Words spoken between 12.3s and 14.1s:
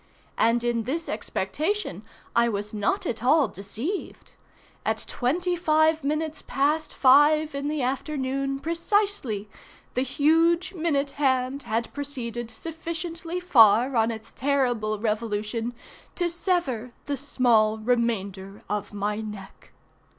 sufficiently far on